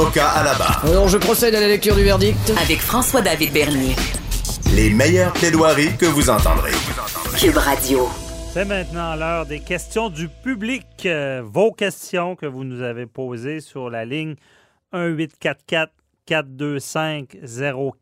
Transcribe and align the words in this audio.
Avocat 0.00 0.30
à 0.30 0.42
la 0.42 0.54
barre. 0.54 0.82
Alors 0.86 1.08
je 1.08 1.18
procède 1.18 1.54
à 1.54 1.60
la 1.60 1.68
lecture 1.68 1.94
du 1.94 2.02
verdict. 2.02 2.54
Avec 2.58 2.78
François-David 2.78 3.52
Bernier. 3.52 3.94
Les 4.74 4.88
meilleures 4.88 5.32
plaidoiries 5.34 5.94
que 5.98 6.06
vous 6.06 6.30
entendrez. 6.30 6.70
Cube 7.38 7.58
Radio. 7.58 8.08
C'est 8.54 8.64
maintenant 8.64 9.14
l'heure 9.14 9.44
des 9.44 9.60
questions 9.60 10.08
du 10.08 10.28
public. 10.28 10.86
Euh, 11.04 11.42
vos 11.44 11.70
questions 11.70 12.34
que 12.34 12.46
vous 12.46 12.64
nous 12.64 12.80
avez 12.80 13.04
posées 13.04 13.60
sur 13.60 13.90
la 13.90 14.06
ligne 14.06 14.36
1844 14.94 15.92
425 16.24 17.36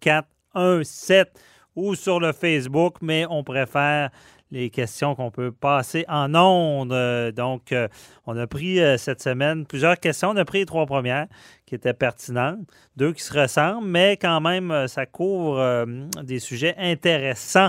0417 0.01 1.31
ou 1.75 1.97
sur 1.97 2.21
le 2.21 2.33
Facebook, 2.33 2.99
mais 3.03 3.27
on 3.29 3.43
préfère 3.43 4.11
les 4.51 4.71
questions 4.71 5.15
qu'on 5.15 5.31
peut 5.31 5.53
passer 5.53 6.05
en 6.09 6.35
ondes. 6.35 6.93
Euh, 6.93 7.33
Donc, 7.33 7.73
euh, 7.73 7.89
on 8.27 8.37
a 8.37 8.47
pris 8.47 8.81
euh, 8.81 8.97
cette 8.97 9.21
semaine 9.21 9.67
plusieurs 9.67 9.99
questions. 9.99 10.31
On 10.31 10.37
a 10.37 10.45
pris 10.45 10.61
les 10.61 10.67
trois 10.67 10.87
premières 10.87 11.27
qui 11.67 11.75
étaient 11.75 11.95
pertinentes, 11.95 12.61
deux 12.97 13.13
qui 13.13 13.23
se 13.23 13.39
ressemblent, 13.39 13.87
mais 13.87 14.17
quand 14.17 14.41
même, 14.41 14.89
ça 14.89 15.05
couvre 15.05 15.87
des 16.23 16.39
sujets 16.39 16.75
intéressants. 16.79 17.69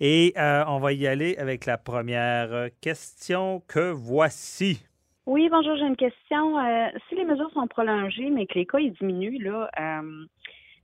Et 0.00 0.34
on 0.36 0.78
va 0.78 0.92
y 0.92 1.06
aller 1.06 1.34
avec 1.38 1.64
la 1.64 1.78
première 1.78 2.68
question 2.82 3.62
que 3.66 3.90
voici. 3.90 4.84
Oui, 5.24 5.48
bonjour, 5.50 5.76
j'ai 5.76 5.86
une 5.86 5.96
question. 5.96 6.56
Si 7.08 7.14
les 7.14 7.24
mesures 7.24 7.50
sont 7.54 7.66
prolongées, 7.68 8.28
mais 8.28 8.46
que 8.46 8.58
les 8.58 8.66
cas 8.66 8.78
diminuent, 9.00 9.42
là, 9.42 9.70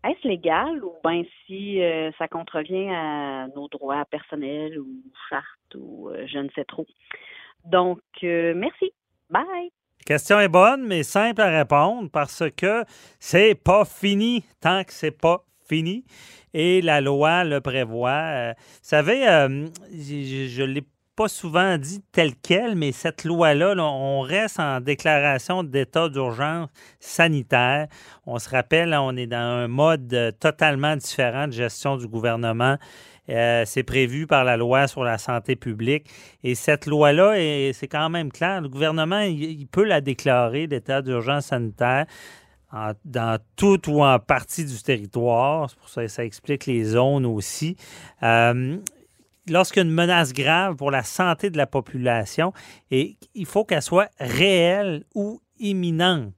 est-ce 0.04 0.28
légal 0.28 0.84
ou 0.84 0.92
bien 1.04 1.22
si 1.46 1.82
euh, 1.82 2.10
ça 2.18 2.28
contrevient 2.28 2.90
à 2.90 3.46
nos 3.54 3.68
droits 3.68 4.04
personnels 4.06 4.78
ou 4.78 4.88
chartes 5.28 5.74
ou 5.74 6.08
euh, 6.08 6.26
je 6.26 6.38
ne 6.38 6.48
sais 6.54 6.64
trop? 6.64 6.86
Donc, 7.64 8.00
euh, 8.22 8.54
merci. 8.54 8.92
Bye. 9.30 9.70
Question 10.04 10.38
est 10.40 10.48
bonne, 10.48 10.86
mais 10.86 11.02
simple 11.02 11.40
à 11.40 11.48
répondre 11.48 12.10
parce 12.12 12.42
que 12.56 12.84
c'est 13.18 13.54
pas 13.54 13.84
fini 13.84 14.44
tant 14.60 14.84
que 14.84 14.92
c'est 14.92 15.18
pas 15.18 15.44
fini. 15.66 16.04
Et 16.52 16.82
la 16.82 17.00
loi 17.00 17.42
le 17.44 17.60
prévoit. 17.60 18.52
Vous 18.52 18.78
savez, 18.82 19.22
je 19.24 20.62
ne 20.62 20.66
l'ai 20.66 20.84
pas 21.16 21.28
souvent 21.28 21.78
dit 21.78 22.02
tel 22.12 22.32
quel, 22.42 22.74
mais 22.74 22.92
cette 22.92 23.24
loi-là, 23.24 23.74
là, 23.74 23.84
on 23.84 24.20
reste 24.20 24.58
en 24.58 24.80
déclaration 24.80 25.62
d'état 25.62 26.08
d'urgence 26.08 26.68
sanitaire. 26.98 27.86
On 28.26 28.38
se 28.38 28.48
rappelle, 28.48 28.94
on 28.94 29.16
est 29.16 29.26
dans 29.26 29.36
un 29.36 29.68
mode 29.68 30.12
euh, 30.12 30.32
totalement 30.32 30.96
différent 30.96 31.46
de 31.46 31.52
gestion 31.52 31.96
du 31.96 32.08
gouvernement. 32.08 32.76
Euh, 33.30 33.62
c'est 33.64 33.84
prévu 33.84 34.26
par 34.26 34.44
la 34.44 34.56
loi 34.56 34.86
sur 34.86 35.02
la 35.04 35.16
santé 35.18 35.56
publique. 35.56 36.10
Et 36.42 36.54
cette 36.54 36.86
loi-là, 36.86 37.34
est- 37.38 37.72
c'est 37.72 37.88
quand 37.88 38.10
même 38.10 38.30
clair. 38.30 38.60
Le 38.60 38.68
gouvernement, 38.68 39.20
il, 39.20 39.66
peut 39.66 39.84
la 39.84 40.00
déclarer, 40.00 40.66
l'état 40.66 41.00
d'urgence 41.00 41.46
sanitaire, 41.46 42.06
dans 43.04 43.38
tout 43.54 43.88
ou 43.88 44.04
en 44.04 44.18
partie 44.18 44.64
du 44.64 44.82
territoire. 44.82 45.70
C'est 45.70 45.78
pour 45.78 45.88
ça 45.88 46.02
que 46.02 46.08
ça 46.08 46.24
explique 46.24 46.66
les 46.66 46.82
zones 46.84 47.24
aussi. 47.24 47.76
Euh, 48.24 48.78
Lorsqu'il 49.48 49.84
menace 49.84 50.32
grave 50.32 50.76
pour 50.76 50.90
la 50.90 51.02
santé 51.02 51.50
de 51.50 51.58
la 51.58 51.66
population, 51.66 52.52
et 52.90 53.16
il 53.34 53.46
faut 53.46 53.64
qu'elle 53.64 53.82
soit 53.82 54.10
réelle 54.18 55.04
ou 55.14 55.40
imminente. 55.58 56.32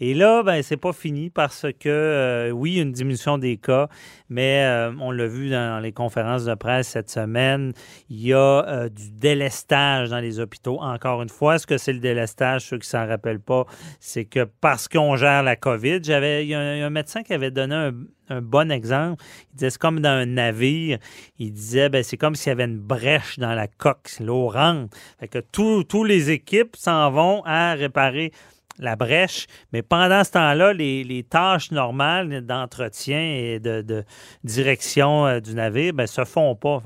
Et 0.00 0.12
là, 0.12 0.42
ben, 0.42 0.60
c'est 0.62 0.76
pas 0.76 0.92
fini 0.92 1.30
parce 1.30 1.66
que, 1.78 1.88
euh, 1.88 2.50
oui, 2.50 2.80
une 2.80 2.90
diminution 2.90 3.38
des 3.38 3.56
cas, 3.58 3.88
mais 4.28 4.64
euh, 4.64 4.92
on 4.98 5.12
l'a 5.12 5.28
vu 5.28 5.50
dans 5.50 5.80
les 5.80 5.92
conférences 5.92 6.44
de 6.44 6.54
presse 6.54 6.88
cette 6.88 7.10
semaine, 7.10 7.72
il 8.10 8.20
y 8.26 8.32
a 8.32 8.66
euh, 8.66 8.88
du 8.88 9.10
délestage 9.12 10.10
dans 10.10 10.18
les 10.18 10.40
hôpitaux. 10.40 10.80
Encore 10.80 11.22
une 11.22 11.28
fois, 11.28 11.58
ce 11.58 11.66
que 11.68 11.78
c'est 11.78 11.92
le 11.92 12.00
délestage, 12.00 12.62
ceux 12.62 12.78
qui 12.78 12.88
s'en 12.88 13.06
rappellent 13.06 13.40
pas, 13.40 13.66
c'est 14.00 14.24
que 14.24 14.44
parce 14.60 14.88
qu'on 14.88 15.14
gère 15.14 15.44
la 15.44 15.54
COVID, 15.54 16.00
j'avais, 16.02 16.44
il 16.44 16.48
y 16.48 16.54
a 16.54 16.60
un, 16.60 16.90
médecin 16.90 17.22
qui 17.22 17.32
avait 17.32 17.52
donné 17.52 17.92
un, 18.28 18.40
bon 18.42 18.72
exemple. 18.72 19.22
Il 19.52 19.58
disait, 19.58 19.70
c'est 19.70 19.78
comme 19.78 20.00
dans 20.00 20.08
un 20.08 20.26
navire. 20.26 20.98
Il 21.38 21.52
disait, 21.52 21.88
ben, 21.88 22.02
c'est 22.02 22.16
comme 22.16 22.34
s'il 22.34 22.50
y 22.50 22.52
avait 22.52 22.64
une 22.64 22.80
brèche 22.80 23.38
dans 23.38 23.54
la 23.54 23.68
coque, 23.68 24.10
l'eau 24.18 24.48
rentre. 24.48 24.96
Fait 25.20 25.28
que 25.28 25.38
tous 25.38 25.84
tous 25.84 26.02
les 26.02 26.30
équipes 26.30 26.74
s'en 26.74 27.12
vont 27.12 27.42
à 27.44 27.74
réparer 27.74 28.32
la 28.78 28.96
brèche, 28.96 29.46
mais 29.72 29.82
pendant 29.82 30.24
ce 30.24 30.32
temps-là, 30.32 30.72
les, 30.72 31.26
tâches 31.28 31.70
normales 31.70 32.44
d'entretien 32.44 33.20
et 33.20 33.60
de, 33.60 34.04
direction 34.42 35.26
euh, 35.26 35.40
du 35.40 35.54
navire 35.54 35.94
ne 35.94 36.06
se 36.06 36.24
font 36.24 36.54
pas. 36.54 36.82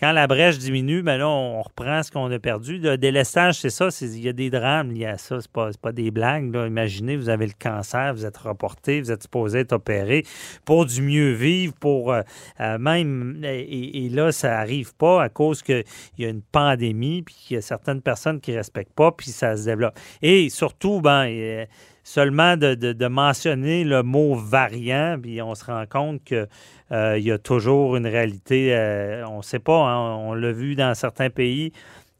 Quand 0.00 0.12
la 0.12 0.26
brèche 0.26 0.58
diminue, 0.58 1.02
ben 1.02 1.18
là, 1.18 1.28
on 1.28 1.60
reprend 1.60 2.02
ce 2.02 2.10
qu'on 2.10 2.30
a 2.30 2.38
perdu. 2.38 2.78
Le 2.78 2.96
délestage, 2.96 3.60
c'est 3.60 3.70
ça, 3.70 3.88
il 4.00 4.24
y 4.24 4.28
a 4.28 4.32
des 4.32 4.48
drames 4.48 4.90
liés 4.92 5.04
à 5.04 5.18
ça, 5.18 5.36
pas, 5.52 5.72
c'est 5.72 5.80
pas 5.80 5.92
des 5.92 6.10
blagues. 6.10 6.54
Imaginez, 6.54 7.18
vous 7.18 7.28
avez 7.28 7.46
le 7.46 7.52
cancer, 7.58 8.14
vous 8.14 8.24
êtes 8.24 8.38
reporté, 8.38 9.02
vous 9.02 9.12
êtes 9.12 9.22
supposé 9.22 9.60
être 9.60 9.72
opéré 9.72 10.24
pour 10.64 10.86
du 10.86 11.02
mieux 11.02 11.32
vivre, 11.32 11.74
pour 11.78 12.12
euh, 12.12 12.22
euh, 12.60 12.78
même, 12.78 13.42
et, 13.44 14.08
là, 14.10 14.32
ça 14.32 14.58
arrive 14.58 14.94
pas 14.94 15.22
à 15.22 15.28
cause 15.28 15.62
qu'il 15.62 15.84
y 16.18 16.24
a 16.24 16.28
une 16.28 16.42
pandémie, 16.42 17.22
puis 17.22 17.34
qu'il 17.34 17.54
y 17.56 17.58
a 17.58 17.62
certaines 17.62 18.00
personnes 18.00 18.40
qui 18.40 18.56
respectent 18.56 18.94
pas, 18.94 19.12
puis 19.12 19.30
ça 19.30 19.54
se 19.56 19.66
développe. 19.66 19.98
Et 20.22 20.48
surtout, 20.48 21.02
ben, 21.02 21.26
euh, 21.28 21.66
seulement 22.02 22.56
de, 22.56 23.06
mentionner 23.08 23.84
le 23.84 24.02
mot 24.02 24.34
variant, 24.34 25.18
puis 25.20 25.42
on 25.42 25.54
se 25.54 25.64
rend 25.64 25.84
compte 25.86 26.24
que 26.24 26.48
euh, 26.92 27.18
y 27.18 27.30
a 27.30 27.38
toujours 27.38 27.96
une 27.96 28.06
réalité, 28.06 28.74
euh, 28.74 29.26
on 29.28 29.38
ne 29.38 29.42
sait 29.42 29.58
pas, 29.58 29.88
hein, 29.88 30.16
on 30.16 30.34
l'a 30.34 30.52
vu 30.52 30.74
dans 30.74 30.94
certains 30.94 31.30
pays, 31.30 31.72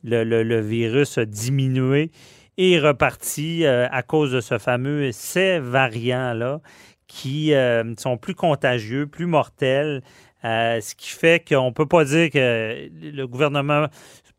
le, 0.04 0.60
virus 0.60 1.18
a 1.18 1.24
diminué 1.24 2.10
et 2.56 2.78
reparti 2.78 3.64
euh, 3.64 3.86
à 3.90 4.02
cause 4.02 4.32
de 4.32 4.40
ce 4.40 4.58
fameux 4.58 5.12
ces 5.12 5.58
variants-là 5.58 6.60
qui 7.06 7.52
sont 7.98 8.16
plus 8.16 8.36
contagieux, 8.36 9.08
plus 9.08 9.26
mortels, 9.26 10.00
euh, 10.44 10.80
ce 10.80 10.94
qui 10.94 11.08
fait 11.10 11.46
qu'on 11.46 11.66
ne 11.66 11.70
peut 11.72 11.86
pas 11.86 12.04
dire 12.04 12.30
que 12.30 12.88
le 13.02 13.26
gouvernement 13.26 13.82
ne 13.82 13.88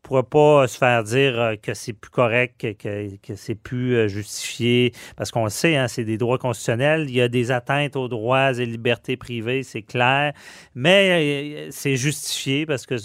pourra 0.02 0.22
pas 0.28 0.66
se 0.68 0.76
faire 0.78 1.04
dire 1.04 1.38
euh, 1.40 1.56
que 1.56 1.74
c'est 1.74 1.92
plus 1.92 2.10
correct, 2.10 2.60
que, 2.60 3.16
que- 3.16 3.34
c'est 3.36 3.54
plus 3.54 3.94
euh, 3.96 4.08
justifié, 4.08 4.92
parce 5.16 5.30
qu'on 5.30 5.44
le 5.44 5.50
sait, 5.50 5.76
hein, 5.76 5.88
c'est 5.88 6.04
des 6.04 6.18
droits 6.18 6.38
constitutionnels, 6.38 7.06
il 7.08 7.14
y 7.16 7.20
a 7.20 7.28
des 7.28 7.50
atteintes 7.52 7.96
aux 7.96 8.08
droits 8.08 8.52
et 8.58 8.66
libertés 8.66 9.16
privées, 9.16 9.62
c'est 9.62 9.82
clair, 9.82 10.32
mais 10.74 11.68
c'est 11.70 11.96
justifié 11.96 12.66
parce 12.66 12.86
que 12.86 12.96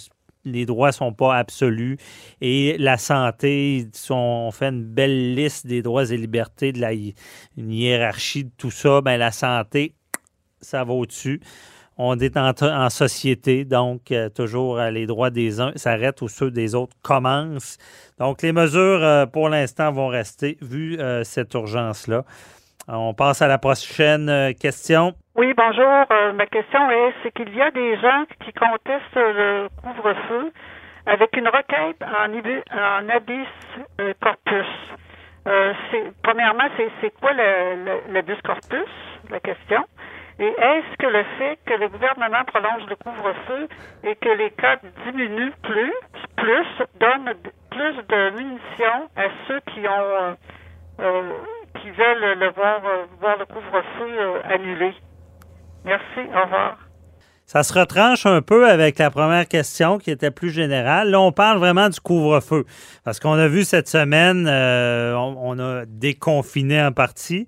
les 0.46 0.66
droits 0.66 0.92
sont 0.94 1.12
pas 1.14 1.36
absolus 1.38 1.98
et 2.42 2.78
la 2.80 2.98
santé, 2.98 3.88
on 4.10 4.50
fait 4.52 4.68
une 4.70 4.84
belle 4.84 5.36
liste 5.36 5.68
des 5.68 5.82
droits 5.82 6.10
et 6.10 6.18
libertés, 6.18 6.72
de 6.72 6.80
la 6.80 6.94
une 6.94 7.72
hiérarchie 7.72 8.46
de 8.46 8.52
tout 8.58 8.72
ça, 8.72 9.02
ben 9.02 9.18
la 9.18 9.32
santé, 9.32 9.94
ça 10.62 10.84
va 10.84 10.94
au-dessus. 10.94 11.42
On 12.00 12.20
est 12.20 12.38
en, 12.38 12.90
société, 12.90 13.66
donc 13.66 14.12
euh, 14.12 14.30
toujours 14.30 14.78
euh, 14.78 14.92
les 14.92 15.08
droits 15.08 15.32
des 15.32 15.60
uns 15.60 15.72
s'arrêtent 15.76 16.22
où 16.22 16.28
ceux 16.28 16.52
des 16.52 16.76
autres 16.76 16.96
commencent. 17.02 17.80
Donc 18.20 18.44
les 18.44 18.52
mesures, 18.52 19.04
euh, 19.04 19.26
pour 19.26 19.50
l'instant, 19.50 19.92
vont 19.92 20.08
rester, 20.08 20.58
vu 20.62 21.00
cette 21.24 21.54
urgence-là. 21.56 22.24
On 22.88 23.14
passe 23.14 23.42
à 23.42 23.48
la 23.48 23.58
prochaine 23.58 24.54
question. 24.60 25.14
Oui, 25.36 25.54
bonjour. 25.58 26.06
Ma 26.36 26.46
question 26.46 26.90
est, 26.90 27.14
c'est 27.22 27.32
qu'il 27.32 27.54
y 27.56 27.62
a 27.62 27.72
des 27.72 27.98
gens 28.00 28.26
qui 28.46 28.54
contestent 28.54 29.16
le 29.16 29.68
couvre-feu 29.82 30.52
avec 31.06 31.36
une 31.36 31.48
requête 31.48 32.02
en, 32.02 32.32
en 32.32 34.14
corpus. 34.22 34.66
Premièrement, 36.24 36.64
c'est, 37.02 37.12
quoi 37.20 37.34
le, 37.34 38.14
l'habis 38.14 38.40
corpus, 38.44 38.88
la 39.30 39.40
question? 39.40 39.84
Et 40.40 40.46
est-ce 40.46 40.98
que 40.98 41.08
le 41.08 41.24
fait 41.40 41.58
que 41.66 41.74
le 41.74 41.90
gouvernement 41.90 42.44
prolonge 42.46 42.88
le 42.88 42.96
couvre-feu 42.96 43.68
et 44.04 44.16
que 44.16 44.30
les 44.30 44.52
cas 44.52 44.78
diminuent 45.06 45.54
plus, 45.64 45.94
plus 46.36 46.68
donne 47.00 47.34
plus 47.72 47.96
de 48.08 48.30
munitions 48.38 49.10
à 49.16 49.30
ceux 49.48 49.60
qui 49.74 49.80
ont 49.88 50.06
euh, 50.22 50.34
euh, 51.00 51.32
qui 51.82 51.90
veulent 51.90 52.38
le 52.38 52.52
voir, 52.52 52.82
euh, 52.86 53.06
voir 53.20 53.38
le 53.40 53.46
couvre-feu 53.46 54.42
annulé? 54.48 54.94
Merci, 55.84 56.20
au 56.20 56.44
revoir. 56.44 56.78
Ça 57.48 57.64
se 57.64 57.74
retranche 57.74 58.26
un 58.26 58.42
peu 58.42 58.70
avec 58.70 59.00
la 59.00 59.10
première 59.10 59.48
question 59.48 59.98
qui 59.98 60.12
était 60.12 60.32
plus 60.32 60.52
générale. 60.52 61.10
Là, 61.10 61.22
on 61.22 61.32
parle 61.32 61.60
vraiment 61.60 61.88
du 61.88 62.00
couvre-feu. 62.00 62.66
Parce 63.06 63.20
qu'on 63.20 63.34
a 63.40 63.48
vu 63.48 63.64
cette 63.64 63.88
semaine, 63.88 64.48
on 64.48 65.58
a 65.58 65.86
déconfiné 65.86 66.84
en 66.84 66.92
partie. 66.92 67.48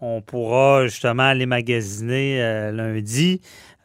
On 0.00 0.20
pourra 0.20 0.86
justement 0.86 1.24
aller 1.24 1.46
magasiner 1.46 2.42
euh, 2.42 2.72
lundi. 2.72 3.40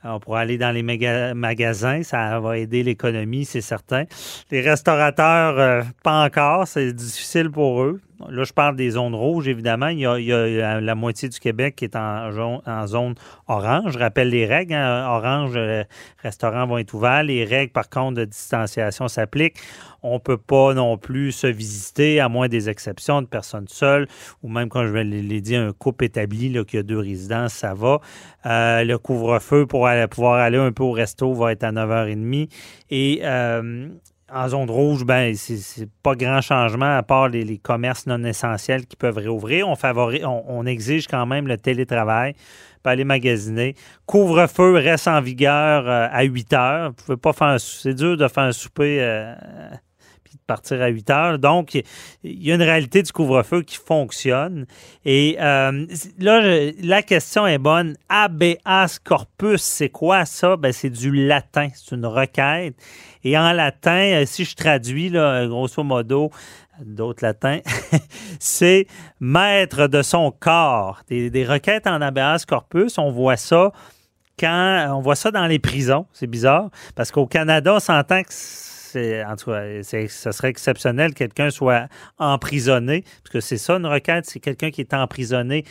On 0.07 0.19
pourra 0.19 0.41
aller 0.41 0.59
dans 0.59 0.69
les 0.69 0.83
magasins, 0.83 2.03
ça 2.03 2.39
va 2.39 2.59
aider 2.59 2.83
l'économie, 2.83 3.43
c'est 3.43 3.61
certain. 3.61 4.03
Les 4.51 4.61
restaurateurs, 4.61 5.57
euh, 5.57 5.81
pas 6.03 6.23
encore, 6.23 6.67
c'est 6.67 6.93
difficile 6.93 7.49
pour 7.49 7.81
eux. 7.81 7.99
Là, 8.29 8.43
je 8.43 8.53
parle 8.53 8.75
des 8.75 8.91
zones 8.91 9.15
rouges, 9.15 9.47
évidemment. 9.47 9.87
Il 9.87 9.99
y 9.99 10.05
a, 10.05 10.81
la 10.81 10.95
moitié 10.95 11.29
du 11.29 11.39
Québec 11.39 11.75
qui 11.75 11.85
est 11.85 11.95
en, 11.95 12.31
zone 12.87 13.15
orange. 13.47 13.93
Je 13.93 13.99
rappelle 13.99 14.29
les 14.29 14.45
règles. 14.45 14.73
Hein. 14.73 15.07
Orange, 15.07 15.57
les 15.57 15.83
restaurants 16.21 16.65
vont 16.65 16.77
être 16.77 16.93
ouverts. 16.93 17.23
Les 17.23 17.43
règles, 17.43 17.71
par 17.71 17.89
contre, 17.89 18.19
de 18.19 18.25
distanciation 18.25 19.07
s'appliquent. 19.07 19.57
On 20.01 20.15
ne 20.15 20.19
peut 20.19 20.37
pas 20.37 20.73
non 20.73 20.97
plus 20.97 21.31
se 21.31 21.47
visiter, 21.47 22.19
à 22.19 22.29
moins 22.29 22.47
des 22.47 22.69
exceptions 22.69 23.21
de 23.21 23.27
personnes 23.27 23.67
seules, 23.67 24.07
ou 24.43 24.49
même, 24.49 24.69
quand 24.69 24.85
je 24.85 24.93
l'ai 24.93 25.41
dit, 25.41 25.55
un 25.55 25.73
couple 25.73 26.05
établi 26.05 26.49
là, 26.49 26.63
qui 26.63 26.77
a 26.77 26.83
deux 26.83 26.99
résidences, 26.99 27.53
ça 27.53 27.73
va. 27.73 27.99
Euh, 28.45 28.83
le 28.83 28.97
couvre-feu 28.97 29.65
pour 29.65 29.87
pouvoir 30.11 30.35
aller 30.35 30.57
un 30.57 30.71
peu 30.71 30.83
au 30.83 30.91
resto 30.91 31.33
va 31.33 31.51
être 31.51 31.63
à 31.63 31.71
9h30. 31.71 32.49
Et 32.91 33.21
euh, 33.23 33.89
en 34.35 34.49
zone 34.49 34.69
rouge, 34.69 35.05
ben, 35.05 35.33
c'est 35.33 35.89
pas 36.03 36.13
grand 36.15 36.41
changement 36.41 36.97
à 36.97 37.03
part 37.03 37.29
les, 37.29 37.57
commerces 37.57 38.05
non 38.05 38.21
essentiels 38.25 38.85
qui 38.85 38.97
peuvent 38.97 39.17
réouvrir. 39.17 39.67
On, 39.69 39.75
favorise, 39.75 40.25
on, 40.25 40.65
exige 40.65 41.07
quand 41.07 41.25
même 41.25 41.47
le 41.47 41.57
télétravail 41.57 42.35
pas 42.83 42.91
aller 42.91 43.03
magasiner. 43.03 43.73
Couvre-feu 44.05 44.73
reste 44.73 45.07
en 45.07 45.19
vigueur 45.19 45.89
euh, 45.89 46.07
à 46.11 46.23
8 46.23 46.53
heures. 46.53 46.89
Vous 46.89 46.93
pouvez 47.05 47.17
pas 47.17 47.33
faire 47.33 47.59
C'est 47.59 47.95
dur 47.95 48.15
de 48.15 48.27
faire 48.27 48.43
un 48.43 48.51
souper 48.51 48.99
euh, 49.01 49.33
partir 50.45 50.81
à 50.81 50.87
8 50.87 51.09
heures. 51.09 51.39
Donc, 51.39 51.75
il 51.75 51.83
y 52.23 52.51
a 52.51 52.55
une 52.55 52.61
réalité 52.61 53.01
du 53.01 53.11
couvre-feu 53.11 53.61
qui 53.61 53.77
fonctionne. 53.77 54.65
Et 55.03 55.37
euh, 55.39 55.85
là, 56.19 56.71
la 56.81 57.01
question 57.01 57.45
est 57.47 57.57
bonne. 57.57 57.95
Habeas 58.09 58.99
corpus, 59.03 59.61
c'est 59.61 59.89
quoi 59.89 60.25
ça? 60.25 60.55
Ben, 60.57 60.71
c'est 60.71 60.89
du 60.89 61.11
latin. 61.11 61.69
C'est 61.73 61.95
une 61.95 62.05
requête. 62.05 62.75
Et 63.23 63.37
en 63.37 63.51
latin, 63.51 64.21
euh, 64.21 64.25
si 64.25 64.45
je 64.45 64.55
traduis, 64.55 65.09
grosso 65.11 65.83
modo, 65.83 66.31
d'autres 66.83 67.23
latins, 67.23 67.59
c'est 68.39 68.87
maître 69.19 69.87
de 69.87 70.01
son 70.01 70.31
corps. 70.31 71.01
Des, 71.09 71.45
requêtes 71.45 71.87
en 71.87 72.01
habeas 72.01 72.45
corpus, 72.45 72.97
on 72.97 73.11
voit 73.11 73.37
ça 73.37 73.71
quand 74.37 74.87
on 74.91 75.01
voit 75.01 75.15
ça 75.15 75.31
dans 75.31 75.47
les 75.47 75.59
prisons. 75.59 76.05
C'est 76.11 76.27
bizarre 76.27 76.69
parce 76.95 77.11
qu'au 77.11 77.25
Canada, 77.25 77.75
on 77.75 77.79
s'entend 77.79 78.21
que 78.21 78.33
c'est, 78.95 79.25
en 79.25 79.35
tout 79.35 79.51
cas, 79.51 79.83
ce 79.83 80.31
serait 80.31 80.49
exceptionnel 80.49 81.13
que 81.13 81.19
quelqu'un 81.19 81.49
soit 81.49 81.87
emprisonné, 82.17 83.03
parce 83.23 83.33
que 83.33 83.39
c'est 83.41 83.57
ça 83.57 83.73
une 83.73 83.85
requête, 83.85 84.25
c'est 84.25 84.39
quelqu'un 84.39 84.71
qui 84.71 84.81
est 84.81 84.93
emprisonné 84.93 85.65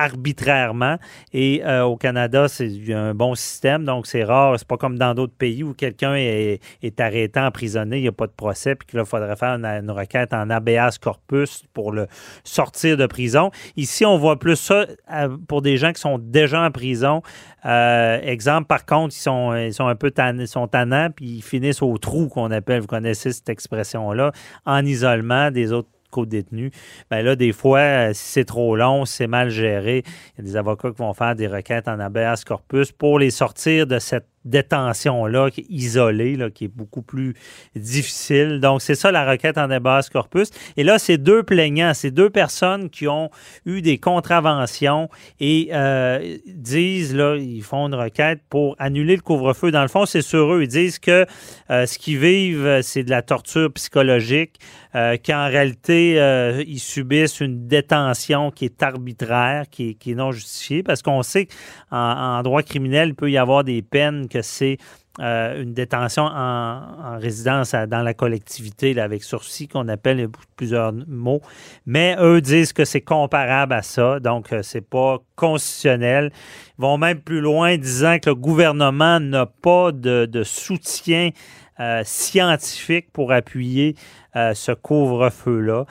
arbitrairement. 0.00 0.96
Et 1.32 1.62
euh, 1.64 1.82
au 1.82 1.96
Canada, 1.96 2.48
c'est 2.48 2.70
un 2.92 3.14
bon 3.14 3.34
système, 3.34 3.84
donc 3.84 4.06
c'est 4.06 4.24
rare. 4.24 4.58
C'est 4.58 4.66
pas 4.66 4.76
comme 4.76 4.98
dans 4.98 5.14
d'autres 5.14 5.34
pays 5.34 5.62
où 5.62 5.74
quelqu'un 5.74 6.14
est, 6.14 6.60
arrêté, 6.98 7.38
emprisonné, 7.38 7.98
il 7.98 8.02
n'y 8.02 8.08
a 8.08 8.12
pas 8.12 8.26
de 8.26 8.32
procès, 8.32 8.74
puis 8.74 8.86
qu'il 8.86 9.04
faudrait 9.04 9.36
faire 9.36 9.54
une, 9.54 9.90
requête 9.90 10.32
en 10.32 10.48
habeas 10.50 10.98
corpus 10.98 11.64
pour 11.74 11.92
le 11.92 12.06
sortir 12.44 12.96
de 12.96 13.06
prison. 13.06 13.50
Ici, 13.76 14.04
on 14.06 14.18
voit 14.18 14.38
plus 14.38 14.56
ça 14.56 14.86
euh, 15.12 15.36
pour 15.48 15.62
des 15.62 15.76
gens 15.76 15.92
qui 15.92 16.00
sont 16.00 16.18
déjà 16.18 16.62
en 16.62 16.70
prison. 16.70 17.22
Euh, 17.66 18.18
exemple, 18.22 18.66
par 18.66 18.86
contre, 18.86 19.14
ils 19.14 19.20
sont, 19.20 19.86
un 19.86 19.94
peu 19.94 20.10
tannés, 20.10 20.46
sont 20.46 20.66
tannants, 20.66 21.10
puis 21.14 21.26
ils 21.26 21.42
finissent 21.42 21.82
au 21.82 21.98
trou 21.98 22.28
qu'on 22.28 22.50
appelle, 22.50 22.80
vous 22.80 22.86
connaissez 22.86 23.32
cette 23.32 23.48
expression-là, 23.48 24.32
en 24.64 24.84
isolement 24.84 25.50
des 25.50 25.72
autres 25.72 25.88
co-détenus, 26.10 26.72
ben 27.10 27.22
là, 27.22 27.36
des 27.36 27.52
fois, 27.52 27.78
euh, 27.78 28.12
si 28.12 28.32
c'est 28.32 28.44
trop 28.44 28.76
long, 28.76 29.04
si 29.04 29.16
c'est 29.16 29.26
mal 29.26 29.50
géré, 29.50 30.02
il 30.36 30.38
y 30.38 30.40
a 30.40 30.50
des 30.50 30.56
avocats 30.56 30.90
qui 30.90 30.98
vont 30.98 31.14
faire 31.14 31.34
des 31.34 31.46
requêtes 31.46 31.88
en 31.88 31.98
habeas 32.00 32.42
corpus 32.44 32.92
pour 32.92 33.18
les 33.18 33.30
sortir 33.30 33.86
de 33.86 33.98
cette 33.98 34.26
détention-là, 34.44 35.50
isolée, 35.68 36.36
là, 36.36 36.50
qui 36.50 36.64
est 36.64 36.68
beaucoup 36.68 37.02
plus 37.02 37.34
difficile. 37.76 38.60
Donc, 38.60 38.80
c'est 38.80 38.94
ça 38.94 39.12
la 39.12 39.28
requête 39.28 39.58
en 39.58 39.70
habeas 39.70 40.08
corpus. 40.10 40.50
Et 40.76 40.84
là, 40.84 40.98
c'est 40.98 41.18
deux 41.18 41.42
plaignants, 41.42 41.92
c'est 41.94 42.10
deux 42.10 42.30
personnes 42.30 42.88
qui 42.88 43.06
ont 43.06 43.30
eu 43.66 43.82
des 43.82 43.98
contraventions 43.98 45.08
et 45.40 45.68
euh, 45.72 46.38
disent, 46.46 47.14
là, 47.14 47.36
ils 47.36 47.62
font 47.62 47.88
une 47.88 47.94
requête 47.94 48.40
pour 48.48 48.76
annuler 48.78 49.16
le 49.16 49.22
couvre-feu. 49.22 49.70
Dans 49.70 49.82
le 49.82 49.88
fond, 49.88 50.06
c'est 50.06 50.22
sur 50.22 50.54
eux. 50.54 50.62
Ils 50.62 50.68
disent 50.68 50.98
que 50.98 51.26
euh, 51.70 51.86
ce 51.86 51.98
qu'ils 51.98 52.18
vivent, 52.18 52.80
c'est 52.82 53.02
de 53.02 53.10
la 53.10 53.22
torture 53.22 53.70
psychologique, 53.72 54.58
euh, 54.94 55.16
qu'en 55.24 55.46
réalité, 55.48 56.14
ils 56.66 56.80
subissent 56.80 57.40
une 57.40 57.68
détention 57.68 58.50
qui 58.50 58.64
est 58.64 58.82
arbitraire, 58.82 59.64
qui 59.70 59.96
est, 60.04 60.14
non 60.14 60.32
justifiée, 60.32 60.82
parce 60.82 61.02
qu'on 61.02 61.22
sait 61.22 61.46
qu'en 61.90 62.38
en 62.38 62.42
droit 62.42 62.62
criminel, 62.62 63.10
il 63.10 63.14
peut 63.14 63.30
y 63.30 63.38
avoir 63.38 63.64
des 63.64 63.82
peines 63.82 64.28
que 64.30 64.42
c'est 64.42 64.78
euh, 65.18 65.62
une 65.62 65.74
détention 65.74 66.22
en, 66.22 67.18
résidence 67.18 67.74
dans 67.74 68.02
la 68.02 68.14
collectivité 68.14 68.98
avec 68.98 69.24
sursis 69.24 69.68
qu'on 69.68 69.88
appelle 69.88 70.28
plusieurs 70.56 70.92
mots. 71.08 71.42
Mais 71.84 72.16
eux 72.20 72.40
disent 72.40 72.72
que 72.72 72.84
c'est 72.84 73.00
comparable 73.00 73.74
à 73.74 73.82
ça, 73.82 74.20
donc 74.20 74.52
euh, 74.52 74.62
c'est 74.62 74.88
pas 74.88 75.18
constitutionnel. 75.36 76.30
Ils 76.78 76.82
vont 76.82 76.96
même 76.96 77.20
plus 77.20 77.40
loin 77.40 77.76
disant 77.76 78.18
que 78.18 78.30
le 78.30 78.36
gouvernement 78.36 79.20
n'a 79.20 79.46
pas 79.46 79.90
de, 79.92 80.42
soutien 80.44 81.30
euh, 81.80 82.02
scientifique 82.04 83.12
pour 83.12 83.32
appuyer 83.32 83.96
ce 84.34 84.70
couvre-feu-là 84.70 85.86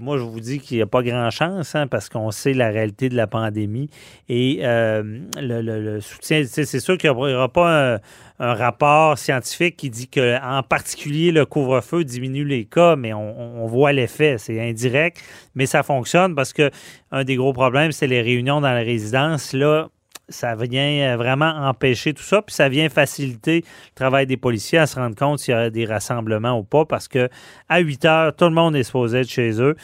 moi, 0.00 0.16
je 0.16 0.22
vous 0.22 0.40
dis 0.40 0.58
qu'il 0.58 0.76
n'y 0.78 0.82
a 0.82 0.86
pas 0.86 1.02
grand 1.02 1.30
chance 1.30 1.74
hein, 1.74 1.86
parce 1.86 2.08
qu'on 2.08 2.30
sait 2.30 2.54
la 2.54 2.68
réalité 2.68 3.08
de 3.08 3.16
la 3.16 3.26
pandémie. 3.26 3.90
Et 4.28 4.60
euh, 4.62 5.20
le, 5.36 6.00
soutien, 6.00 6.44
c'est 6.46 6.80
sûr 6.80 6.96
qu'il 6.98 7.10
n'y 7.10 7.16
aura 7.16 7.48
pas 7.48 7.98
un, 8.38 8.54
rapport 8.54 9.18
scientifique 9.18 9.76
qui 9.76 9.90
dit 9.90 10.08
que, 10.08 10.40
en 10.42 10.62
particulier, 10.62 11.32
le 11.32 11.44
couvre-feu 11.44 12.04
diminue 12.04 12.44
les 12.44 12.64
cas, 12.64 12.96
mais 12.96 13.12
on, 13.12 13.66
voit 13.66 13.92
l'effet. 13.92 14.36
C'est 14.38 14.60
indirect, 14.60 15.22
mais 15.54 15.66
ça 15.66 15.82
fonctionne 15.82 16.34
parce 16.34 16.52
que 16.52 16.70
un 17.10 17.24
des 17.24 17.36
gros 17.36 17.52
problèmes, 17.52 17.92
c'est 17.92 18.06
les 18.06 18.22
réunions 18.22 18.60
dans 18.60 18.72
la 18.72 18.80
résidence. 18.80 19.52
Là, 19.52 19.88
ça 20.28 20.54
vient 20.54 21.12
euh, 21.12 21.16
vraiment 21.16 21.50
empêcher 21.68 22.12
tout 22.14 22.22
ça, 22.22 22.42
puis 22.42 22.54
ça 22.54 22.68
vient 22.68 22.88
faciliter 22.88 23.60
le 23.60 23.94
travail 23.94 24.26
des 24.26 24.36
policiers 24.36 24.78
à 24.78 24.86
se 24.86 24.96
rendre 24.96 25.16
compte 25.16 25.38
s'il 25.38 25.54
y 25.54 25.56
a 25.56 25.70
des 25.70 25.84
rassemblements 25.84 26.58
ou 26.58 26.64
pas, 26.64 26.84
parce 26.84 27.08
que 27.08 27.28
à 27.68 27.80
8 27.80 28.04
heures, 28.04 28.36
tout 28.36 28.44
le 28.44 28.52
monde 28.52 28.76
est 28.76 28.82
supposé 28.82 29.20
être 29.20 29.30
chez 29.30 29.60
eux. 29.60 29.74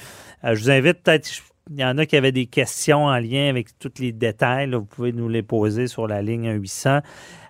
Euh, 0.44 0.54
je 0.54 0.62
vous 0.62 0.70
invite 0.70 1.02
peut-être, 1.02 1.30
il 1.70 1.80
y 1.80 1.84
en 1.84 1.96
a 1.98 2.06
qui 2.06 2.16
avaient 2.16 2.32
des 2.32 2.46
questions 2.46 3.06
en 3.06 3.18
lien 3.18 3.48
avec 3.48 3.78
tous 3.78 3.92
les 3.98 4.12
détails, 4.12 4.70
vous 4.70 4.84
pouvez 4.84 5.12
nous 5.12 5.28
les 5.28 5.42
poser 5.42 5.86
sur 5.86 6.06
la 6.06 6.22
ligne 6.22 6.50
800. 6.52 7.00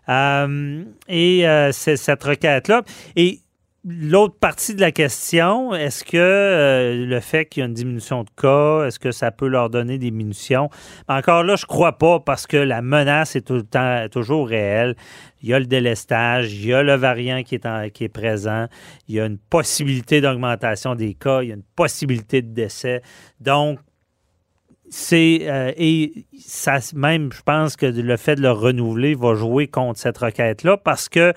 Euh, 0.08 0.84
et 1.08 1.44
c'est 1.72 1.96
cette 1.96 2.22
requête-là. 2.22 2.82
Et 3.16 3.40
L'autre 3.86 4.36
partie 4.40 4.74
de 4.74 4.80
la 4.80 4.92
question, 4.92 5.74
est-ce 5.74 6.04
que 6.04 6.16
euh, 6.16 7.04
le 7.04 7.20
fait 7.20 7.44
qu'il 7.44 7.60
y 7.60 7.62
a 7.64 7.66
une 7.66 7.74
diminution 7.74 8.24
de 8.24 8.30
cas, 8.30 8.86
est-ce 8.86 8.98
que 8.98 9.12
ça 9.12 9.30
peut 9.30 9.46
leur 9.46 9.68
donner 9.68 9.98
des 9.98 10.10
munitions? 10.10 10.70
Encore 11.06 11.42
là, 11.42 11.56
je 11.56 11.66
crois 11.66 11.98
pas 11.98 12.18
parce 12.18 12.46
que 12.46 12.56
la 12.56 12.80
menace 12.80 13.36
est 13.36 13.42
tout 13.42 13.56
le 13.56 13.62
temps 13.62 14.06
toujours 14.10 14.48
réelle. 14.48 14.96
Il 15.42 15.50
y 15.50 15.52
a 15.52 15.58
le 15.58 15.66
délestage, 15.66 16.54
il 16.54 16.66
y 16.66 16.72
a 16.72 16.82
le 16.82 16.94
variant 16.94 17.42
qui 17.42 17.56
est, 17.56 17.90
qui 17.90 18.04
est 18.04 18.08
présent, 18.08 18.68
il 19.06 19.16
y 19.16 19.20
a 19.20 19.26
une 19.26 19.36
possibilité 19.36 20.22
d'augmentation 20.22 20.94
des 20.94 21.12
cas, 21.12 21.42
il 21.42 21.48
y 21.50 21.52
a 21.52 21.54
une 21.54 21.62
possibilité 21.76 22.40
de 22.40 22.54
décès. 22.54 23.02
Donc, 23.38 23.80
c'est 24.88 25.40
euh, 25.42 25.72
et 25.76 26.26
ça 26.38 26.78
même 26.94 27.32
je 27.32 27.42
pense 27.42 27.74
que 27.76 27.86
le 27.86 28.16
fait 28.16 28.36
de 28.36 28.42
le 28.42 28.50
renouveler 28.50 29.14
va 29.14 29.34
jouer 29.34 29.66
contre 29.66 29.98
cette 29.98 30.18
requête 30.18 30.62
là 30.62 30.76
parce 30.76 31.08
que 31.08 31.32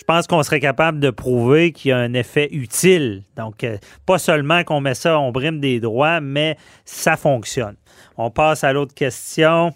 je 0.00 0.04
pense 0.06 0.26
qu'on 0.26 0.42
serait 0.42 0.60
capable 0.60 0.98
de 0.98 1.10
prouver 1.10 1.72
qu'il 1.72 1.90
y 1.90 1.92
a 1.92 1.98
un 1.98 2.14
effet 2.14 2.48
utile. 2.52 3.22
Donc, 3.36 3.64
euh, 3.64 3.76
pas 4.06 4.16
seulement 4.16 4.64
qu'on 4.64 4.80
met 4.80 4.94
ça, 4.94 5.20
on 5.20 5.30
brime 5.30 5.60
des 5.60 5.78
droits, 5.78 6.22
mais 6.22 6.56
ça 6.86 7.18
fonctionne. 7.18 7.76
On 8.16 8.30
passe 8.30 8.64
à 8.64 8.72
l'autre 8.72 8.94
question. 8.94 9.72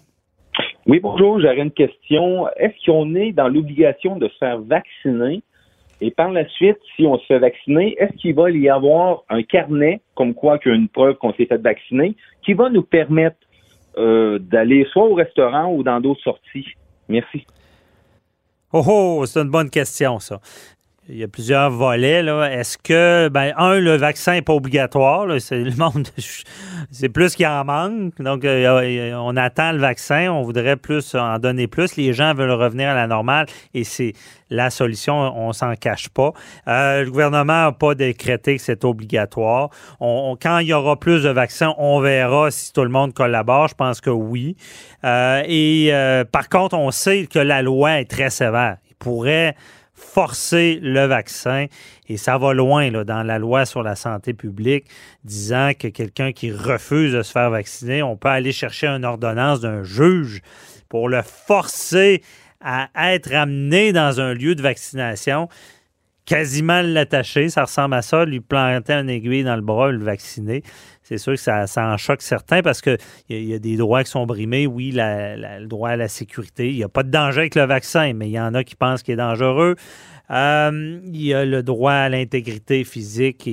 Oui, 0.87 0.99
bonjour, 0.99 1.39
j'aurais 1.39 1.59
une 1.59 1.69
question. 1.69 2.47
Est-ce 2.57 2.73
qu'on 2.87 3.13
est 3.13 3.33
dans 3.33 3.47
l'obligation 3.47 4.15
de 4.15 4.27
se 4.27 4.37
faire 4.39 4.59
vacciner? 4.61 5.43
Et 6.01 6.09
par 6.09 6.31
la 6.31 6.47
suite, 6.49 6.77
si 6.95 7.05
on 7.05 7.19
se 7.19 7.25
fait 7.27 7.39
vacciner, 7.39 7.95
est-ce 7.99 8.13
qu'il 8.17 8.33
va 8.33 8.49
y 8.49 8.67
avoir 8.67 9.25
un 9.29 9.43
carnet, 9.43 10.01
comme 10.15 10.33
quoi 10.33 10.57
qu'il 10.57 10.71
y 10.71 10.75
a 10.75 10.77
une 10.77 10.89
preuve 10.89 11.17
qu'on 11.17 11.33
s'est 11.33 11.45
fait 11.45 11.61
vacciner, 11.61 12.15
qui 12.43 12.53
va 12.53 12.71
nous 12.71 12.81
permettre 12.81 13.37
euh, 13.99 14.39
d'aller 14.39 14.87
soit 14.91 15.05
au 15.05 15.13
restaurant 15.13 15.71
ou 15.71 15.83
dans 15.83 15.99
d'autres 15.99 16.23
sorties? 16.23 16.65
Merci. 17.09 17.45
Oh, 18.77 18.83
oh, 19.21 19.25
c'est 19.25 19.39
une 19.39 19.49
bonne 19.49 19.69
question, 19.69 20.19
ça. 20.19 20.41
Il 21.07 21.17
y 21.17 21.23
a 21.23 21.27
plusieurs 21.27 21.69
volets. 21.69 22.25
Est-ce 22.51 22.79
que, 22.79 23.29
ben, 23.29 23.53
un, 23.57 23.79
le 23.79 23.95
vaccin 23.95 24.33
n'est 24.33 24.41
pas 24.41 24.53
obligatoire. 24.53 25.27
C'est 25.39 25.59
le 25.59 25.75
monde, 25.75 26.07
c'est 26.91 27.09
plus 27.09 27.35
qu'il 27.35 27.45
en 27.45 27.63
manque. 27.63 28.19
Donc, 28.19 28.43
euh, 28.43 29.13
on 29.15 29.37
attend 29.37 29.71
le 29.71 29.77
vaccin. 29.77 30.31
On 30.31 30.41
voudrait 30.41 30.77
plus 30.77 31.13
en 31.13 31.37
donner 31.37 31.67
plus. 31.67 31.95
Les 31.95 32.13
gens 32.13 32.33
veulent 32.33 32.51
revenir 32.51 32.89
à 32.89 32.95
la 32.95 33.05
normale 33.05 33.45
et 33.75 33.83
c'est 33.83 34.13
la 34.49 34.71
solution. 34.71 35.15
On 35.15 35.53
s'en 35.53 35.75
cache 35.75 36.09
pas. 36.09 36.33
Euh, 36.67 37.03
le 37.03 37.11
gouvernement 37.11 37.65
n'a 37.65 37.71
pas 37.71 37.93
décrété 37.93 38.55
que 38.55 38.61
c'est 38.61 38.83
obligatoire. 38.83 39.69
quand 39.99 40.59
il 40.59 40.67
y 40.67 40.73
aura 40.73 40.99
plus 40.99 41.23
de 41.23 41.29
vaccins, 41.29 41.75
on 41.77 41.99
verra 41.99 42.49
si 42.49 42.73
tout 42.73 42.83
le 42.83 42.89
monde 42.89 43.13
collabore. 43.13 43.67
Je 43.67 43.75
pense 43.75 44.01
que 44.01 44.09
oui. 44.09 44.57
Euh, 45.03 45.43
et 45.45 45.91
par 46.31 46.49
contre, 46.49 46.75
on 46.75 46.89
sait 46.89 47.27
que 47.27 47.39
la 47.39 47.61
loi 47.61 47.99
est 47.99 48.09
très 48.09 48.31
sévère. 48.31 48.77
Il 48.89 48.95
pourrait 48.95 49.55
forcer 49.95 50.79
le 50.81 51.05
vaccin. 51.05 51.65
Et 52.07 52.17
ça 52.17 52.37
va 52.37 52.53
loin 52.53 52.91
là, 52.91 53.03
dans 53.03 53.23
la 53.23 53.39
loi 53.39 53.65
sur 53.65 53.81
la 53.81 53.95
santé 53.95 54.33
publique, 54.33 54.85
disant 55.23 55.71
que 55.77 55.87
quelqu'un 55.87 56.31
qui 56.31 56.51
refuse 56.51 57.13
de 57.13 57.23
se 57.23 57.31
faire 57.31 57.49
vacciner, 57.49 58.03
on 58.03 58.17
peut 58.17 58.27
aller 58.27 58.51
chercher 58.51 58.87
une 58.87 59.05
ordonnance 59.05 59.61
d'un 59.61 59.83
juge 59.83 60.41
pour 60.89 61.09
le 61.09 61.21
forcer 61.21 62.21
à 62.61 62.89
être 63.13 63.31
amené 63.33 63.93
dans 63.93 64.19
un 64.19 64.33
lieu 64.33 64.55
de 64.55 64.61
vaccination, 64.61 65.49
quasiment 66.25 66.81
l'attacher, 66.81 67.49
ça 67.49 67.63
ressemble 67.63 67.95
à 67.95 68.01
ça, 68.01 68.25
lui 68.25 68.39
planter 68.39 68.93
un 68.93 69.07
aiguille 69.07 69.43
dans 69.43 69.55
le 69.55 69.61
bras, 69.61 69.91
le 69.91 70.03
vacciner 70.03 70.63
c'est 71.05 71.19
sûr 71.19 71.33
que 71.33 71.39
ça, 71.39 71.65
en 71.77 71.97
choque 71.97 72.23
certains 72.23 72.63
parce 72.63 72.81
qu'il 72.81 72.97
y, 73.29 73.53
a 73.53 73.59
des 73.59 73.77
droits 73.77 74.03
qui 74.03 74.09
sont 74.09 74.25
brimés. 74.25 74.65
Oui, 74.65 74.91
le 74.95 75.67
droit 75.67 75.89
à 75.89 75.95
la 75.95 76.07
sécurité. 76.07 76.69
Il 76.69 76.77
n'y 76.77 76.83
a 76.83 76.89
pas 76.89 77.03
de 77.03 77.11
danger 77.11 77.41
avec 77.41 77.53
le 77.53 77.63
vaccin, 77.65 78.13
mais 78.13 78.27
il 78.27 78.31
y 78.31 78.39
en 78.39 78.55
a 78.55 78.63
qui 78.63 78.75
pensent 78.75 79.03
qu'il 79.03 79.13
est 79.13 79.17
dangereux. 79.17 79.75
Euh, 80.31 80.99
il 81.05 81.21
y 81.23 81.35
a 81.35 81.45
le 81.45 81.61
droit 81.61 81.93
à 81.93 82.09
l'intégrité 82.09 82.83
physique. 82.83 83.47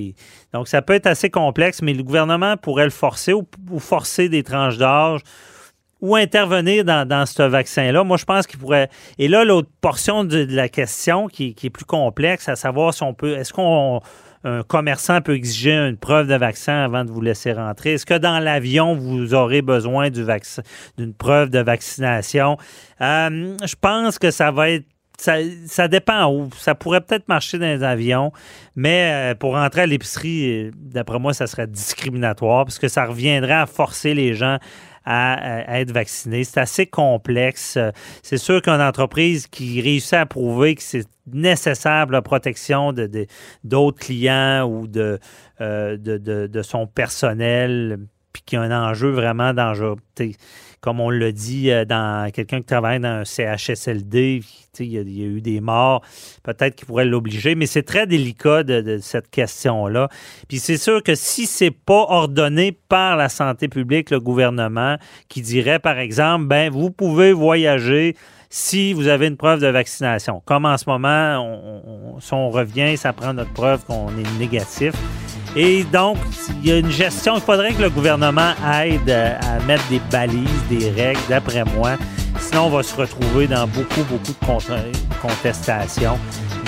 donc, 0.55 0.67
ça 0.67 0.81
peut 0.81 0.95
être 0.95 1.07
assez 1.07 1.29
complexe, 1.29 1.83
mais 1.83 1.93
le 1.93 2.03
gouvernement 2.03 2.57
pourrait 2.57 2.85
le 2.85 2.91
forcer 2.91 3.35
ou, 3.35 3.47
forcer 3.79 4.31
des 4.31 4.43
tranches 4.43 4.79
d'âge 4.79 5.21
ou 6.03 6.17
intervenir 6.17 6.85
dans, 6.85 7.25
ce 7.27 7.43
vaccin-là. 7.45 8.03
Moi, 8.05 8.17
je 8.17 8.25
pense 8.25 8.47
qu'il 8.47 8.59
pourrait. 8.59 8.91
Et 9.19 9.29
là, 9.29 9.45
l'autre 9.45 9.71
portion 9.81 10.25
de, 10.25 10.47
la 10.51 10.69
question 10.69 11.29
qui, 11.29 11.57
est 11.63 11.71
plus 11.71 11.85
complexe, 11.85 12.49
à 12.49 12.57
savoir 12.57 12.93
si 12.93 13.05
on 13.05 13.15
peut. 13.15 13.37
Est-ce 13.37 13.53
qu'on 13.53 14.01
un 14.45 14.65
commerçant 14.65 15.21
peut 15.21 15.37
exiger 15.37 15.73
une 15.73 15.97
preuve 15.97 16.27
de 16.27 16.35
vaccin 16.35 16.75
avant 16.83 17.05
de 17.05 17.13
vous 17.13 17.21
laisser 17.21 17.53
rentrer? 17.53 17.95
Est-ce 17.95 18.05
que 18.05 18.19
dans 18.19 18.41
l'avion, 18.41 18.97
vous 18.97 19.35
aurez 19.35 19.63
besoin 19.63 20.11
d'une 20.11 21.15
preuve 21.15 21.51
de 21.51 21.61
vaccination? 21.61 22.57
Euh, 23.01 23.57
je 23.65 23.75
pense 23.81 24.19
que 24.19 24.33
ça 24.33 24.51
va 24.51 24.71
être 24.71 24.87
ça, 25.19 25.87
dépend. 25.87 26.49
Ça 26.59 26.75
pourrait 26.75 27.01
peut-être 27.01 27.29
marcher 27.29 27.59
dans 27.59 27.67
les 27.67 27.85
avions, 27.85 28.33
mais 28.75 29.33
euh, 29.33 29.35
pour 29.37 29.53
rentrer 29.53 29.83
à 29.83 29.87
l'épicerie, 29.87 30.73
d'après 30.75 31.21
moi, 31.21 31.33
ça 31.33 31.47
serait 31.47 31.69
discriminatoire 31.69 32.65
parce 32.65 32.81
que 32.81 32.89
ça 32.89 33.05
reviendrait 33.05 33.53
à 33.53 33.67
forcer 33.67 34.15
les 34.15 34.35
gens 34.35 34.59
à, 35.05 35.81
être 35.81 35.93
vaccinés. 35.93 36.45
C'est 36.45 36.61
assez 36.61 36.87
complexe. 36.87 37.79
C'est 38.23 38.39
sûr 38.39 38.63
qu'une 38.63 38.81
entreprise 38.81 39.47
qui 39.47 39.81
réussit 39.81 40.15
à 40.15 40.27
prouver 40.27 40.75
que 40.75 40.83
c'est 40.83 41.07
nécessaire 41.27 42.07
la 42.07 42.23
protection 42.23 42.93
de, 42.93 43.27
d'autres 43.65 43.99
clients 43.99 44.65
ou 44.65 44.87
de, 44.87 45.19
euh, 45.61 45.97
de, 45.97 46.19
de, 46.19 46.63
son 46.63 46.87
personnel, 46.87 47.99
puis 48.33 48.43
qu'il 48.45 48.59
y 48.59 48.63
a 48.63 48.65
un 48.65 48.91
enjeu 48.91 49.11
vraiment 49.11 49.55
dangereux 49.55 49.97
comme 50.83 50.99
on 50.99 51.11
l'a 51.11 51.31
dit, 51.31 51.71
euh, 51.71 51.85
dans 51.85 52.31
quelqu'un 52.33 52.59
qui 52.59 52.67
travaille 52.67 52.99
dans 52.99 53.21
un 53.21 53.25
CHSLD, 53.25 54.43
il 54.81 54.87
y, 54.87 54.99
a, 54.99 55.03
eu 55.03 55.41
des 55.41 55.61
morts, 55.61 56.03
peut-être 56.43 56.75
qu'il 56.75 56.87
pourrait 56.87 57.05
l'obliger, 57.05 57.55
mais 57.55 57.67
c'est 57.67 57.85
très 57.85 58.07
délicat 58.07 58.65
de, 58.65 58.99
cette 59.01 59.31
question-là. 59.31 60.09
Puis 60.49 60.59
c'est 60.59 60.77
sûr 60.77 61.03
que 61.05 61.15
si 61.15 61.47
c'est 61.47 61.71
pas 61.71 62.07
ordonné 62.09 62.73
par 62.73 63.17
la 63.17 63.29
santé 63.29 63.69
publique, 63.69 64.11
le 64.11 64.19
gouvernement, 64.19 64.97
qui 65.29 65.41
dirait, 65.41 65.79
par 65.79 65.99
exemple, 65.99 66.47
ben 66.47 66.69
vous 66.69 66.91
pouvez 66.91 67.33
voyager 67.33 68.17
si 68.51 68.93
vous 68.93 69.07
avez 69.07 69.29
une 69.29 69.37
preuve 69.37 69.61
de 69.61 69.69
vaccination. 69.69 70.43
Comme 70.45 70.65
en 70.65 70.77
ce 70.77 70.85
moment, 70.89 72.19
si 72.21 72.35
on 72.35 72.51
revient, 72.51 72.97
ça 72.97 73.13
prend 73.13 73.33
notre 73.33 73.53
preuve 73.53 73.85
qu'on 73.85 74.09
est 74.09 74.39
négatif. 74.39 74.95
Et 75.55 75.85
donc, 75.85 76.17
il 76.63 76.69
y 76.69 76.73
a 76.73 76.79
une 76.79 76.91
gestion. 76.91 77.35
Il 77.37 77.43
faudrait 77.43 77.73
que 77.73 77.83
le 77.83 77.91
gouvernement 77.91 78.53
aide 78.83 79.11
à 79.11 79.61
mettre 79.67 79.87
des 79.89 80.01
balises, 80.11 80.49
des 80.71 80.91
règles, 80.91 81.21
d'après 81.29 81.65
moi. 81.77 81.93
Sinon, 82.41 82.67
on 82.67 82.71
va 82.71 82.83
se 82.83 82.95
retrouver 82.97 83.47
dans 83.47 83.67
beaucoup, 83.67 84.03
beaucoup 84.09 84.33
de 84.33 85.19
contestations. 85.21 86.19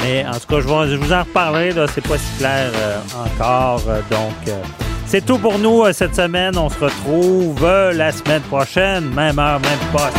Mais 0.02 0.24
en 0.26 0.32
tout 0.32 0.46
cas, 0.48 0.60
je, 0.60 0.68
vais, 0.68 0.96
vous 0.96 1.12
en 1.12 1.20
reparlerai. 1.20 1.72
C'est 1.94 2.06
pas 2.06 2.18
si 2.18 2.38
clair 2.38 2.70
euh, 2.74 2.98
encore. 3.24 3.80
donc, 4.10 4.48
euh, 4.48 4.62
c'est 5.06 5.24
tout 5.24 5.38
pour 5.38 5.58
nous 5.58 5.84
euh, 5.84 5.92
cette 5.92 6.14
semaine. 6.14 6.56
On 6.58 6.68
se 6.68 6.78
retrouve 6.78 7.64
la 7.64 8.12
semaine 8.12 8.42
prochaine, 8.42 9.08
même 9.14 9.38
heure, 9.38 9.60
même 9.60 9.78
poste. 9.92 10.16